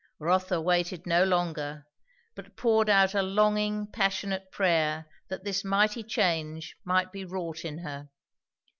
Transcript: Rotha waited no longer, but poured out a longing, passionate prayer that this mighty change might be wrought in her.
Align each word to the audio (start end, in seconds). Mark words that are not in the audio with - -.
Rotha 0.17 0.59
waited 0.59 1.05
no 1.05 1.23
longer, 1.23 1.85
but 2.33 2.57
poured 2.57 2.89
out 2.89 3.13
a 3.13 3.21
longing, 3.21 3.85
passionate 3.85 4.51
prayer 4.51 5.05
that 5.29 5.43
this 5.43 5.63
mighty 5.63 6.01
change 6.01 6.75
might 6.83 7.11
be 7.11 7.23
wrought 7.23 7.63
in 7.63 7.77
her. 7.83 8.09